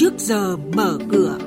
trước 0.00 0.18
giờ 0.18 0.56
mở 0.56 0.98
cửa. 1.10 1.38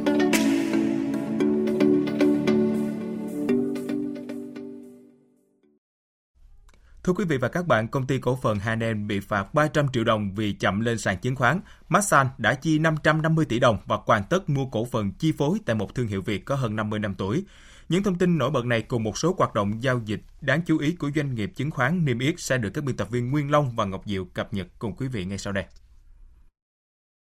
Thưa 7.03 7.13
quý 7.13 7.25
vị 7.25 7.37
và 7.37 7.47
các 7.47 7.67
bạn, 7.67 7.87
công 7.87 8.07
ty 8.07 8.19
cổ 8.19 8.39
phần 8.41 8.59
Hanen 8.59 9.07
bị 9.07 9.19
phạt 9.19 9.53
300 9.53 9.87
triệu 9.93 10.03
đồng 10.03 10.35
vì 10.35 10.53
chậm 10.53 10.79
lên 10.79 10.97
sàn 10.97 11.17
chứng 11.17 11.35
khoán. 11.35 11.59
Masan 11.89 12.27
đã 12.37 12.53
chi 12.53 12.79
550 12.79 13.45
tỷ 13.45 13.59
đồng 13.59 13.77
và 13.85 13.97
hoàn 14.05 14.23
tất 14.23 14.49
mua 14.49 14.65
cổ 14.65 14.85
phần 14.85 15.11
chi 15.11 15.31
phối 15.37 15.57
tại 15.65 15.75
một 15.75 15.95
thương 15.95 16.07
hiệu 16.07 16.21
Việt 16.21 16.45
có 16.45 16.55
hơn 16.55 16.75
50 16.75 16.99
năm 16.99 17.15
tuổi. 17.17 17.45
Những 17.89 18.03
thông 18.03 18.17
tin 18.17 18.37
nổi 18.37 18.51
bật 18.51 18.65
này 18.65 18.81
cùng 18.81 19.03
một 19.03 19.17
số 19.17 19.35
hoạt 19.37 19.53
động 19.53 19.83
giao 19.83 20.01
dịch 20.05 20.21
đáng 20.41 20.61
chú 20.65 20.77
ý 20.77 20.91
của 20.91 21.11
doanh 21.15 21.35
nghiệp 21.35 21.51
chứng 21.55 21.71
khoán 21.71 22.05
niêm 22.05 22.19
yết 22.19 22.35
sẽ 22.37 22.57
được 22.57 22.69
các 22.69 22.83
biên 22.83 22.97
tập 22.97 23.09
viên 23.11 23.31
Nguyên 23.31 23.51
Long 23.51 23.75
và 23.75 23.85
Ngọc 23.85 24.03
Diệu 24.05 24.25
cập 24.25 24.53
nhật 24.53 24.67
cùng 24.79 24.95
quý 24.95 25.07
vị 25.07 25.25
ngay 25.25 25.37
sau 25.37 25.53
đây. 25.53 25.65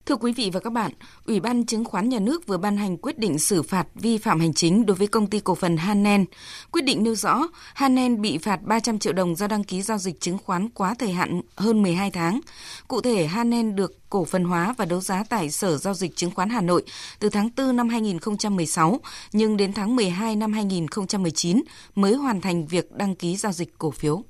Thưa 0.06 0.16
quý 0.16 0.33
vị 0.33 0.51
và 0.52 0.61
các 0.61 0.73
bạn, 0.73 0.92
Ủy 1.24 1.41
ban 1.41 1.66
Chứng 1.66 1.84
khoán 1.84 2.09
Nhà 2.09 2.19
nước 2.19 2.47
vừa 2.47 2.56
ban 2.56 2.77
hành 2.77 2.97
quyết 2.97 3.19
định 3.19 3.38
xử 3.38 3.62
phạt 3.62 3.87
vi 3.95 4.19
phạm 4.19 4.41
hành 4.41 4.55
chính 4.55 4.87
đối 4.87 4.97
với 4.97 5.06
công 5.06 5.27
ty 5.27 5.41
cổ 5.41 5.55
phần 5.55 5.77
Hanen. 5.77 6.25
Quyết 6.73 6.83
định 6.84 7.02
nêu 7.02 7.15
rõ, 7.15 7.48
Hanen 7.75 8.20
bị 8.23 8.38
phạt 8.38 8.62
300 8.62 8.98
triệu 8.98 9.12
đồng 9.12 9.37
do 9.37 9.47
đăng 9.47 9.65
ký 9.65 9.83
giao 9.83 9.98
dịch 9.98 10.20
chứng 10.20 10.38
khoán 10.38 10.69
quá 10.69 10.95
thời 10.98 11.12
hạn 11.12 11.41
hơn 11.56 11.83
12 11.83 12.11
tháng. 12.11 12.41
Cụ 12.88 13.01
thể, 13.01 13.27
Hanen 13.27 13.77
được 13.77 14.11
cổ 14.11 14.25
phần 14.25 14.45
hóa 14.45 14.75
và 14.78 14.84
đấu 14.84 15.01
giá 15.01 15.25
tại 15.28 15.51
Sở 15.51 15.77
Giao 15.77 15.95
dịch 15.95 16.16
Chứng 16.16 16.30
khoán 16.30 16.48
Hà 16.48 16.61
Nội 16.61 16.83
từ 17.19 17.28
tháng 17.28 17.50
4 17.56 17.77
năm 17.77 17.89
2016, 17.89 19.00
nhưng 19.33 19.56
đến 19.56 19.73
tháng 19.73 19.97
12 19.97 20.37
năm 20.37 20.53
2019 20.53 21.62
mới 21.95 22.14
hoàn 22.14 22.41
thành 22.41 22.66
việc 22.66 22.92
đăng 22.92 23.14
ký 23.14 23.37
giao 23.37 23.53
dịch 23.53 23.78
cổ 23.78 23.91
phiếu. 23.91 24.23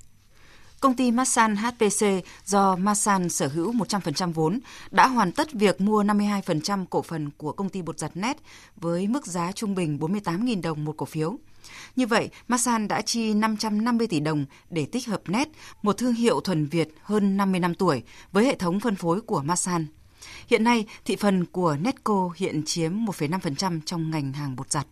Công 0.83 0.97
ty 0.97 1.11
Masan 1.11 1.57
HPC 1.57 2.07
do 2.45 2.77
Masan 2.77 3.29
sở 3.29 3.49
hữu 3.49 3.73
100% 3.73 4.33
vốn 4.33 4.61
đã 4.91 5.07
hoàn 5.07 5.33
tất 5.33 5.53
việc 5.53 5.81
mua 5.81 6.03
52% 6.03 6.87
cổ 6.91 7.03
phần 7.03 7.31
của 7.37 7.53
công 7.53 7.69
ty 7.69 7.83
bột 7.83 7.99
giặt 7.99 8.11
net 8.15 8.37
với 8.77 9.07
mức 9.07 9.27
giá 9.27 9.53
trung 9.53 9.75
bình 9.75 9.99
48.000 10.01 10.63
đồng 10.63 10.85
một 10.85 10.97
cổ 10.97 11.07
phiếu. 11.07 11.37
Như 11.97 12.07
vậy, 12.07 12.31
Masan 12.49 12.89
đã 12.89 13.03
chi 13.03 13.35
550 13.35 14.07
tỷ 14.07 14.21
đồng 14.21 14.45
để 14.71 14.87
tích 14.87 15.07
hợp 15.07 15.23
net, 15.27 15.49
một 15.83 15.99
thương 15.99 16.15
hiệu 16.15 16.41
thuần 16.41 16.67
Việt 16.67 16.89
hơn 17.03 17.37
50 17.37 17.61
năm 17.61 17.75
tuổi 17.75 18.03
với 18.33 18.45
hệ 18.45 18.55
thống 18.57 18.81
phân 18.81 18.97
phối 18.97 19.21
của 19.21 19.43
Masan. 19.43 19.87
Hiện 20.47 20.65
nay, 20.65 20.87
thị 21.05 21.17
phần 21.17 21.45
của 21.45 21.77
Netco 21.81 22.31
hiện 22.37 22.63
chiếm 22.67 22.93
1,5% 22.93 23.81
trong 23.87 24.11
ngành 24.11 24.33
hàng 24.33 24.57
bột 24.57 24.73
giặt. 24.73 24.87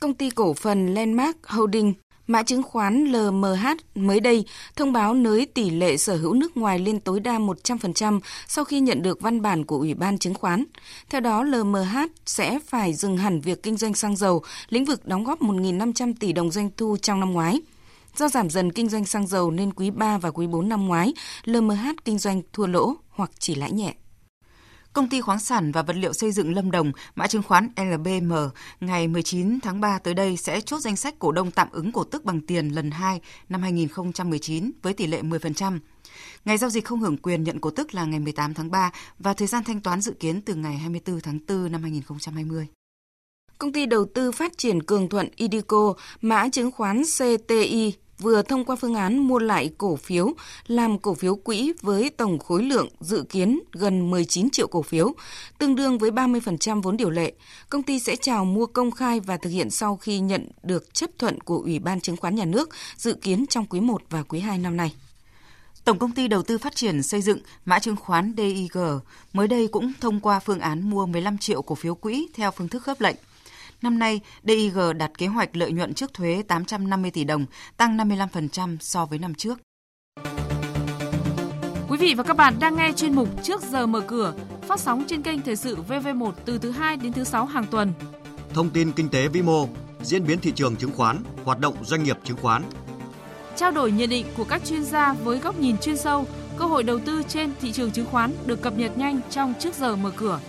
Công 0.00 0.14
ty 0.14 0.30
cổ 0.30 0.54
phần 0.54 0.94
Landmark 0.94 1.46
Holding 1.46 1.94
Mã 2.26 2.42
chứng 2.42 2.62
khoán 2.62 3.04
LMH 3.04 3.66
mới 3.94 4.20
đây 4.20 4.44
thông 4.76 4.92
báo 4.92 5.14
nới 5.14 5.46
tỷ 5.46 5.70
lệ 5.70 5.96
sở 5.96 6.16
hữu 6.16 6.34
nước 6.34 6.56
ngoài 6.56 6.78
lên 6.78 7.00
tối 7.00 7.20
đa 7.20 7.38
100% 7.38 8.20
sau 8.48 8.64
khi 8.64 8.80
nhận 8.80 9.02
được 9.02 9.20
văn 9.20 9.42
bản 9.42 9.64
của 9.64 9.76
Ủy 9.76 9.94
ban 9.94 10.18
chứng 10.18 10.34
khoán. 10.34 10.64
Theo 11.10 11.20
đó, 11.20 11.42
LMH 11.42 11.96
sẽ 12.26 12.58
phải 12.66 12.94
dừng 12.94 13.16
hẳn 13.16 13.40
việc 13.40 13.62
kinh 13.62 13.76
doanh 13.76 13.94
xăng 13.94 14.16
dầu, 14.16 14.42
lĩnh 14.68 14.84
vực 14.84 15.06
đóng 15.06 15.24
góp 15.24 15.40
1.500 15.40 16.14
tỷ 16.20 16.32
đồng 16.32 16.50
doanh 16.50 16.70
thu 16.76 16.96
trong 17.02 17.20
năm 17.20 17.32
ngoái. 17.32 17.60
Do 18.16 18.28
giảm 18.28 18.50
dần 18.50 18.72
kinh 18.72 18.88
doanh 18.88 19.04
xăng 19.04 19.26
dầu 19.26 19.50
nên 19.50 19.72
quý 19.72 19.90
3 19.90 20.18
và 20.18 20.30
quý 20.30 20.46
4 20.46 20.68
năm 20.68 20.86
ngoái, 20.86 21.12
LMH 21.44 21.86
kinh 22.04 22.18
doanh 22.18 22.42
thua 22.52 22.66
lỗ 22.66 22.94
hoặc 23.10 23.30
chỉ 23.38 23.54
lãi 23.54 23.72
nhẹ. 23.72 23.94
Công 24.92 25.08
ty 25.08 25.20
khoáng 25.20 25.40
sản 25.40 25.72
và 25.72 25.82
vật 25.82 25.96
liệu 25.96 26.12
xây 26.12 26.32
dựng 26.32 26.54
Lâm 26.54 26.70
Đồng, 26.70 26.92
mã 27.14 27.26
chứng 27.26 27.42
khoán 27.42 27.68
LBM, 27.76 28.32
ngày 28.80 29.08
19 29.08 29.60
tháng 29.60 29.80
3 29.80 29.98
tới 29.98 30.14
đây 30.14 30.36
sẽ 30.36 30.60
chốt 30.60 30.80
danh 30.80 30.96
sách 30.96 31.18
cổ 31.18 31.32
đông 31.32 31.50
tạm 31.50 31.68
ứng 31.72 31.92
cổ 31.92 32.04
tức 32.04 32.24
bằng 32.24 32.40
tiền 32.40 32.68
lần 32.68 32.90
2 32.90 33.20
năm 33.48 33.62
2019 33.62 34.70
với 34.82 34.92
tỷ 34.92 35.06
lệ 35.06 35.22
10%. 35.22 35.78
Ngày 36.44 36.58
giao 36.58 36.70
dịch 36.70 36.84
không 36.84 37.00
hưởng 37.00 37.16
quyền 37.16 37.44
nhận 37.44 37.60
cổ 37.60 37.70
tức 37.70 37.94
là 37.94 38.04
ngày 38.04 38.20
18 38.20 38.54
tháng 38.54 38.70
3 38.70 38.90
và 39.18 39.34
thời 39.34 39.48
gian 39.48 39.64
thanh 39.64 39.80
toán 39.80 40.00
dự 40.00 40.12
kiến 40.12 40.40
từ 40.40 40.54
ngày 40.54 40.76
24 40.76 41.20
tháng 41.20 41.38
4 41.48 41.72
năm 41.72 41.82
2020. 41.82 42.66
Công 43.58 43.72
ty 43.72 43.86
đầu 43.86 44.06
tư 44.14 44.32
phát 44.32 44.58
triển 44.58 44.82
Cường 44.82 45.08
Thuận 45.08 45.28
Idico, 45.36 45.94
mã 46.20 46.48
chứng 46.48 46.70
khoán 46.70 47.02
CTI 47.02 47.92
vừa 48.22 48.42
thông 48.42 48.64
qua 48.64 48.76
phương 48.76 48.94
án 48.94 49.18
mua 49.18 49.38
lại 49.38 49.70
cổ 49.78 49.96
phiếu 49.96 50.32
làm 50.66 50.98
cổ 50.98 51.14
phiếu 51.14 51.36
quỹ 51.36 51.72
với 51.82 52.10
tổng 52.10 52.38
khối 52.38 52.62
lượng 52.62 52.88
dự 53.00 53.24
kiến 53.28 53.60
gần 53.72 54.10
19 54.10 54.50
triệu 54.50 54.66
cổ 54.66 54.82
phiếu, 54.82 55.12
tương 55.58 55.74
đương 55.74 55.98
với 55.98 56.10
30% 56.10 56.82
vốn 56.82 56.96
điều 56.96 57.10
lệ. 57.10 57.32
Công 57.68 57.82
ty 57.82 57.98
sẽ 57.98 58.16
chào 58.16 58.44
mua 58.44 58.66
công 58.66 58.90
khai 58.90 59.20
và 59.20 59.36
thực 59.36 59.50
hiện 59.50 59.70
sau 59.70 59.96
khi 59.96 60.20
nhận 60.20 60.48
được 60.62 60.94
chấp 60.94 61.10
thuận 61.18 61.40
của 61.40 61.58
Ủy 61.58 61.78
ban 61.78 62.00
Chứng 62.00 62.16
khoán 62.16 62.34
Nhà 62.34 62.44
nước, 62.44 62.68
dự 62.96 63.14
kiến 63.14 63.46
trong 63.46 63.66
quý 63.66 63.80
1 63.80 64.02
và 64.10 64.22
quý 64.22 64.40
2 64.40 64.58
năm 64.58 64.76
nay. 64.76 64.94
Tổng 65.84 65.98
công 65.98 66.12
ty 66.12 66.28
đầu 66.28 66.42
tư 66.42 66.58
phát 66.58 66.76
triển 66.76 67.02
xây 67.02 67.22
dựng 67.22 67.38
mã 67.64 67.78
chứng 67.78 67.96
khoán 67.96 68.34
DIG 68.36 68.78
mới 69.32 69.48
đây 69.48 69.68
cũng 69.68 69.92
thông 70.00 70.20
qua 70.20 70.40
phương 70.40 70.60
án 70.60 70.90
mua 70.90 71.06
15 71.06 71.38
triệu 71.38 71.62
cổ 71.62 71.74
phiếu 71.74 71.94
quỹ 71.94 72.28
theo 72.34 72.50
phương 72.50 72.68
thức 72.68 72.82
khớp 72.82 73.00
lệnh. 73.00 73.16
Năm 73.82 73.98
nay, 73.98 74.20
DIG 74.44 74.78
đặt 74.96 75.10
kế 75.18 75.26
hoạch 75.26 75.56
lợi 75.56 75.72
nhuận 75.72 75.94
trước 75.94 76.14
thuế 76.14 76.42
850 76.48 77.10
tỷ 77.10 77.24
đồng, 77.24 77.46
tăng 77.76 77.96
55% 77.96 78.76
so 78.80 79.06
với 79.06 79.18
năm 79.18 79.34
trước. 79.34 79.58
Quý 81.88 81.98
vị 81.98 82.14
và 82.14 82.22
các 82.22 82.36
bạn 82.36 82.54
đang 82.60 82.76
nghe 82.76 82.92
chuyên 82.96 83.14
mục 83.14 83.28
Trước 83.42 83.62
giờ 83.62 83.86
mở 83.86 84.00
cửa, 84.00 84.34
phát 84.68 84.80
sóng 84.80 85.04
trên 85.06 85.22
kênh 85.22 85.42
Thời 85.42 85.56
sự 85.56 85.76
VV1 85.88 86.32
từ 86.44 86.58
thứ 86.58 86.70
2 86.70 86.96
đến 86.96 87.12
thứ 87.12 87.24
6 87.24 87.46
hàng 87.46 87.66
tuần. 87.70 87.92
Thông 88.54 88.70
tin 88.70 88.92
kinh 88.92 89.08
tế 89.08 89.28
vĩ 89.28 89.42
mô, 89.42 89.68
diễn 90.02 90.26
biến 90.26 90.38
thị 90.38 90.52
trường 90.56 90.76
chứng 90.76 90.92
khoán, 90.92 91.18
hoạt 91.44 91.58
động 91.58 91.74
doanh 91.84 92.04
nghiệp 92.04 92.18
chứng 92.24 92.36
khoán. 92.36 92.62
Trao 93.56 93.70
đổi 93.70 93.92
nhận 93.92 94.10
định 94.10 94.26
của 94.36 94.44
các 94.44 94.64
chuyên 94.64 94.84
gia 94.84 95.12
với 95.12 95.38
góc 95.38 95.58
nhìn 95.58 95.78
chuyên 95.78 95.96
sâu, 95.96 96.26
cơ 96.56 96.64
hội 96.64 96.82
đầu 96.82 96.98
tư 96.98 97.22
trên 97.28 97.52
thị 97.60 97.72
trường 97.72 97.90
chứng 97.90 98.06
khoán 98.06 98.32
được 98.46 98.62
cập 98.62 98.78
nhật 98.78 98.98
nhanh 98.98 99.20
trong 99.30 99.54
Trước 99.60 99.74
giờ 99.74 99.96
mở 99.96 100.10
cửa. 100.16 100.40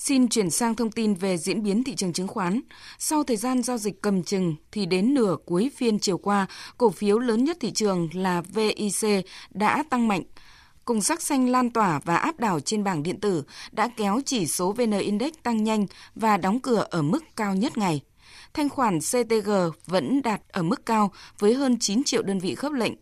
Xin 0.00 0.28
chuyển 0.28 0.50
sang 0.50 0.74
thông 0.74 0.90
tin 0.90 1.14
về 1.14 1.38
diễn 1.38 1.62
biến 1.62 1.84
thị 1.84 1.94
trường 1.94 2.12
chứng 2.12 2.28
khoán. 2.28 2.60
Sau 2.98 3.24
thời 3.24 3.36
gian 3.36 3.62
giao 3.62 3.78
dịch 3.78 4.02
cầm 4.02 4.22
chừng 4.22 4.56
thì 4.72 4.86
đến 4.86 5.14
nửa 5.14 5.36
cuối 5.46 5.70
phiên 5.76 5.98
chiều 5.98 6.18
qua, 6.18 6.46
cổ 6.78 6.90
phiếu 6.90 7.18
lớn 7.18 7.44
nhất 7.44 7.56
thị 7.60 7.70
trường 7.72 8.08
là 8.12 8.40
VIC 8.40 9.26
đã 9.50 9.84
tăng 9.90 10.08
mạnh. 10.08 10.22
Cùng 10.84 11.02
sắc 11.02 11.22
xanh 11.22 11.48
lan 11.48 11.70
tỏa 11.70 12.00
và 12.04 12.16
áp 12.16 12.40
đảo 12.40 12.60
trên 12.60 12.84
bảng 12.84 13.02
điện 13.02 13.20
tử 13.20 13.42
đã 13.72 13.90
kéo 13.96 14.20
chỉ 14.26 14.46
số 14.46 14.72
VN 14.72 14.98
Index 14.98 15.32
tăng 15.42 15.64
nhanh 15.64 15.86
và 16.14 16.36
đóng 16.36 16.60
cửa 16.60 16.86
ở 16.90 17.02
mức 17.02 17.24
cao 17.36 17.54
nhất 17.54 17.78
ngày. 17.78 18.00
Thanh 18.54 18.68
khoản 18.68 18.98
CTG 18.98 19.50
vẫn 19.86 20.22
đạt 20.22 20.40
ở 20.48 20.62
mức 20.62 20.86
cao 20.86 21.12
với 21.38 21.54
hơn 21.54 21.78
9 21.80 22.04
triệu 22.04 22.22
đơn 22.22 22.38
vị 22.38 22.54
khớp 22.54 22.72
lệnh. 22.72 22.92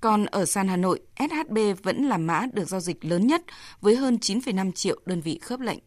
Còn 0.00 0.26
ở 0.26 0.44
sàn 0.44 0.68
Hà 0.68 0.76
Nội, 0.76 1.00
SHB 1.18 1.58
vẫn 1.82 2.08
là 2.08 2.16
mã 2.16 2.46
được 2.52 2.68
giao 2.68 2.80
dịch 2.80 3.04
lớn 3.04 3.26
nhất 3.26 3.42
với 3.80 3.96
hơn 3.96 4.18
9,5 4.20 4.72
triệu 4.72 5.00
đơn 5.06 5.20
vị 5.20 5.38
khớp 5.42 5.60
lệnh. 5.60 5.78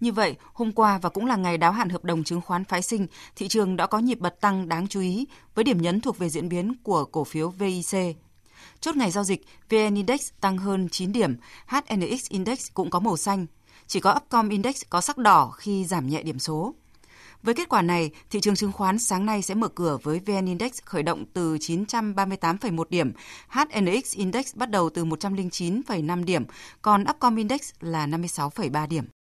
Như 0.00 0.12
vậy, 0.12 0.36
hôm 0.52 0.72
qua 0.72 0.98
và 0.98 1.08
cũng 1.08 1.26
là 1.26 1.36
ngày 1.36 1.58
đáo 1.58 1.72
hạn 1.72 1.88
hợp 1.88 2.04
đồng 2.04 2.24
chứng 2.24 2.40
khoán 2.40 2.64
phái 2.64 2.82
sinh, 2.82 3.06
thị 3.36 3.48
trường 3.48 3.76
đã 3.76 3.86
có 3.86 3.98
nhịp 3.98 4.18
bật 4.18 4.40
tăng 4.40 4.68
đáng 4.68 4.88
chú 4.88 5.00
ý 5.00 5.26
với 5.54 5.64
điểm 5.64 5.82
nhấn 5.82 6.00
thuộc 6.00 6.18
về 6.18 6.28
diễn 6.28 6.48
biến 6.48 6.74
của 6.82 7.04
cổ 7.04 7.24
phiếu 7.24 7.48
VIC. 7.48 8.16
Chốt 8.80 8.96
ngày 8.96 9.10
giao 9.10 9.24
dịch, 9.24 9.42
VN 9.70 9.94
Index 9.94 10.30
tăng 10.40 10.58
hơn 10.58 10.88
9 10.88 11.12
điểm, 11.12 11.36
HNX 11.66 12.28
Index 12.28 12.66
cũng 12.74 12.90
có 12.90 13.00
màu 13.00 13.16
xanh. 13.16 13.46
Chỉ 13.86 14.00
có 14.00 14.14
Upcom 14.16 14.48
Index 14.48 14.82
có 14.90 15.00
sắc 15.00 15.18
đỏ 15.18 15.50
khi 15.50 15.84
giảm 15.84 16.08
nhẹ 16.08 16.22
điểm 16.22 16.38
số. 16.38 16.74
Với 17.42 17.54
kết 17.54 17.68
quả 17.68 17.82
này, 17.82 18.10
thị 18.30 18.40
trường 18.40 18.54
chứng 18.54 18.72
khoán 18.72 18.98
sáng 18.98 19.26
nay 19.26 19.42
sẽ 19.42 19.54
mở 19.54 19.68
cửa 19.68 19.98
với 20.02 20.20
VN 20.26 20.46
Index 20.46 20.72
khởi 20.84 21.02
động 21.02 21.24
từ 21.32 21.56
938,1 21.56 22.84
điểm, 22.90 23.12
HNX 23.48 24.14
Index 24.14 24.54
bắt 24.54 24.70
đầu 24.70 24.90
từ 24.90 25.04
109,5 25.04 26.24
điểm, 26.24 26.44
còn 26.82 27.04
Upcom 27.10 27.36
Index 27.36 27.60
là 27.80 28.06
56,3 28.06 28.88
điểm. 28.88 29.08